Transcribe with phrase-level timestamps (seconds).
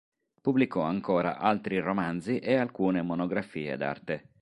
[0.41, 4.31] Pubblicò ancora altri romanzi e alcune monografie d'arte.